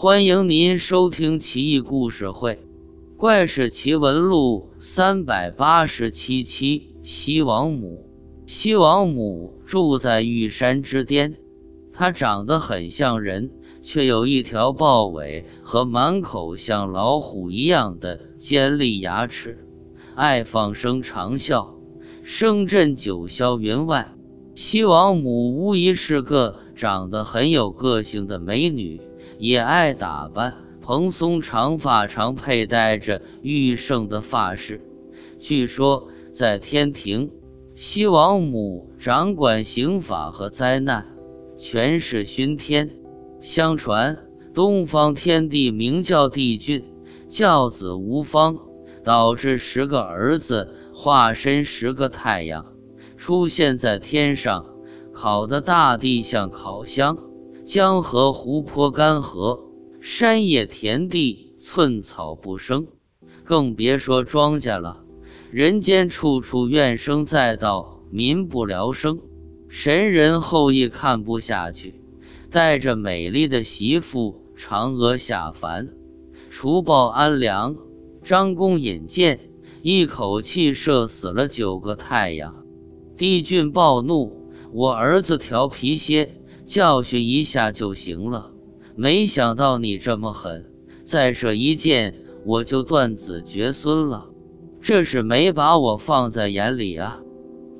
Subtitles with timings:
[0.00, 2.52] 欢迎您收听《奇异故事会·
[3.16, 6.94] 怪事奇闻录》三百八十七期。
[7.02, 8.08] 西王母，
[8.46, 11.34] 西王母住在玉山之巅，
[11.92, 13.50] 她长得很像人，
[13.82, 19.66] 却有一条豹尾和满口像老虎一样的尖利牙齿，
[20.14, 21.74] 爱放声长笑，
[22.22, 24.14] 声震九霄云外。
[24.54, 29.00] 西王母无疑是个长得很有个性的美女，
[29.36, 34.80] 也爱打扮，蓬松长发常佩戴着玉圣的发饰。
[35.40, 37.32] 据说在天庭，
[37.74, 41.04] 西王母掌管刑法和灾难，
[41.56, 42.88] 权势熏天。
[43.40, 44.16] 相传
[44.54, 46.84] 东方天帝名叫帝俊，
[47.28, 48.56] 教子无方，
[49.02, 52.64] 导致十个儿子化身十个太阳。
[53.16, 54.64] 出现在天上，
[55.20, 57.18] 烤的大地像烤箱，
[57.64, 59.58] 江河湖泊干涸，
[60.00, 62.86] 山野田地寸草不生，
[63.42, 65.02] 更别说庄稼了。
[65.50, 69.18] 人间处处怨声载道，民不聊生。
[69.68, 72.00] 神人后羿看不下去，
[72.48, 75.88] 带着美丽的媳妇嫦娥下凡，
[76.48, 77.74] 除暴安良。
[78.22, 79.40] 张弓引箭，
[79.82, 82.54] 一口气射死了九个太阳。
[83.16, 84.36] 帝俊暴怒
[84.72, 86.30] ：“我儿子调皮些，
[86.64, 88.50] 教训一下就行了。
[88.94, 90.66] 没想到你这么狠，
[91.02, 94.28] 再射一箭，我就断子绝孙了。
[94.80, 97.20] 这是没把我放在眼里啊！”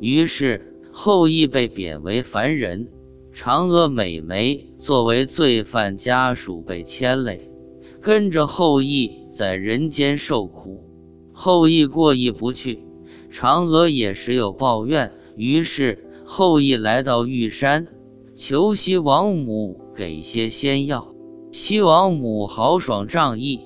[0.00, 2.88] 于是后羿被贬为凡人，
[3.34, 7.50] 嫦娥美眉作为罪犯家属被牵累，
[8.00, 10.84] 跟着后羿在人间受苦。
[11.32, 12.82] 后羿过意不去，
[13.30, 15.12] 嫦娥也时有抱怨。
[15.36, 17.86] 于是后羿来到玉山，
[18.36, 21.14] 求西王母给些仙药。
[21.50, 23.60] 西王母豪爽仗义，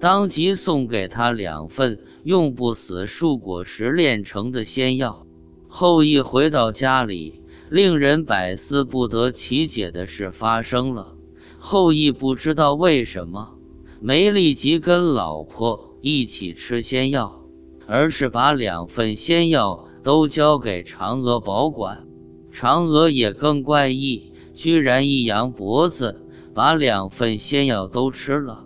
[0.00, 5.24] 当即送给他两份用不死树果实炼成的仙药。
[5.68, 7.40] 后羿回到家里，
[7.70, 11.14] 令人百思不得其解的事发生了。
[11.60, 13.54] 后羿不知道为什么
[14.00, 17.44] 没立即跟老婆一起吃仙药，
[17.86, 19.84] 而是把两份仙药。
[20.00, 22.06] 都交给嫦娥保管，
[22.52, 26.22] 嫦娥也更怪异，居然一扬脖子，
[26.54, 28.64] 把两份仙药都吃了，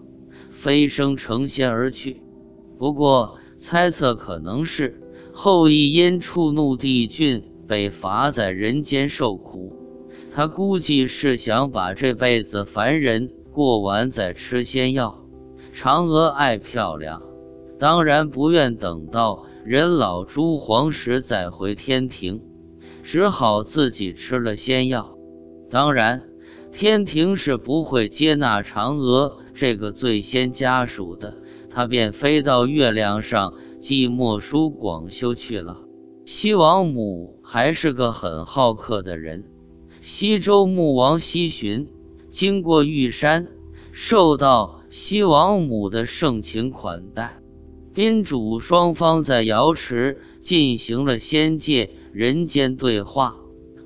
[0.50, 2.22] 飞升成仙而去。
[2.78, 5.00] 不过猜测可能是
[5.32, 9.76] 后羿因触怒帝俊，被罚在人间受苦，
[10.32, 15.18] 他估计是想把这辈子凡人过完再吃仙药。
[15.74, 17.22] 嫦娥爱漂亮，
[17.78, 19.46] 当然不愿等到。
[19.64, 22.42] 人老珠黄时再回天庭，
[23.02, 25.16] 只好自己吃了仙药。
[25.70, 26.22] 当然，
[26.70, 31.36] 天庭是不会接纳嫦娥这个罪仙家属的，
[31.68, 35.78] 他便飞到月亮上寄墨书广修去了。
[36.24, 39.44] 西王母还是个很好客的人。
[40.00, 41.88] 西周穆王西巡
[42.28, 43.48] 经过玉山，
[43.92, 47.38] 受到西王母的盛情款待。
[47.92, 53.36] 宾主双方在瑶池进行了仙界人间对话。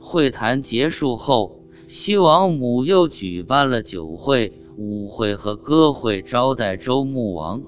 [0.01, 7.63] 会谈结束后，西王母又举办了酒会、舞会和歌会招待周穆王。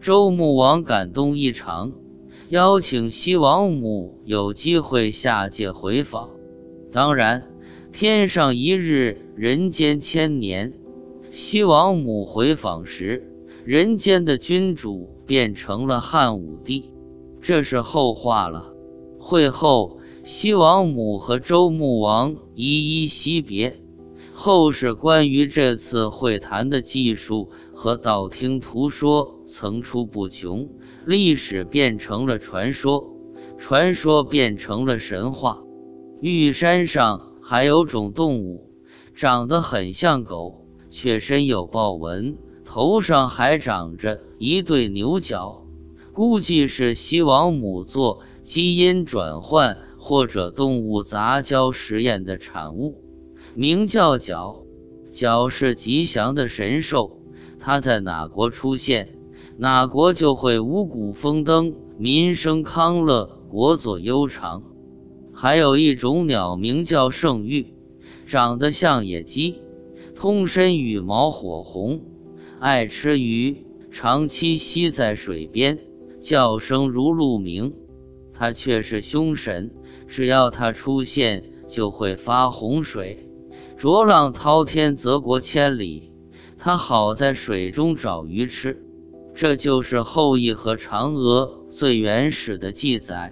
[0.00, 1.92] 周穆王感动异常，
[2.48, 6.30] 邀请西王母有机会下界回访。
[6.90, 7.42] 当然，
[7.92, 10.72] 天上一日，人间千年。
[11.30, 13.22] 西王母回访时，
[13.64, 15.08] 人间的君主。
[15.30, 16.90] 变成了汉武帝，
[17.40, 18.69] 这是后话了。
[19.30, 23.80] 会后，西王母和周穆王依依惜别。
[24.34, 30.68] 后世关于这次会谈的记述和道听途说层出不穷，
[31.06, 33.08] 历史变成了传说，
[33.56, 35.62] 传说变成了神话。
[36.20, 38.68] 玉山上还有种动物，
[39.14, 42.36] 长得很像狗，却身有豹纹。
[42.64, 45.64] 头上还长着一对牛角，
[46.12, 53.02] 估计是西王母做基因转换或者动物杂交实验的产物，
[53.54, 54.64] 名叫角。
[55.12, 57.20] 角是吉祥的神兽，
[57.58, 59.08] 它在哪国出现，
[59.58, 64.62] 哪国就会五谷丰登、民生康乐、国祚悠长。
[65.32, 67.74] 还有一种鸟，名叫圣玉，
[68.24, 69.60] 长得像野鸡，
[70.14, 72.00] 通身羽毛火红。
[72.60, 75.78] 爱吃鱼，长期栖在水边，
[76.20, 77.74] 叫声如鹿鸣。
[78.40, 79.70] 他却是凶神，
[80.08, 83.28] 只要他出现，就会发洪水，
[83.76, 86.10] 浊浪滔天，泽国千里。
[86.56, 88.82] 他好在水中找鱼吃。
[89.34, 93.30] 这就是后羿和嫦娥最原始的记载，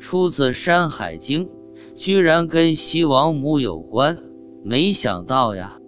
[0.00, 1.44] 出自《山海经》，
[1.94, 4.18] 居然跟西王母有关，
[4.64, 5.78] 没想到呀。